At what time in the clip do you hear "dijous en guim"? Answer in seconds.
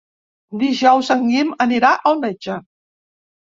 0.63-1.53